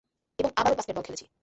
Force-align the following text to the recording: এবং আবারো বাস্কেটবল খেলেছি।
এবং 0.39 0.51
আবারো 0.55 0.75
বাস্কেটবল 0.75 1.03
খেলেছি। 1.03 1.25